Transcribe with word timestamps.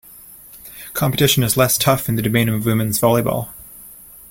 Competition 0.95 1.43
is 1.43 1.55
less 1.55 1.77
tough 1.77 2.09
in 2.09 2.15
the 2.15 2.23
domain 2.23 2.49
of 2.49 2.65
women's 2.65 2.99
volleyball. 2.99 3.49